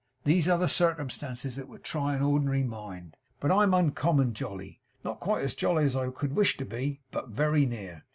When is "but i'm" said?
3.39-3.71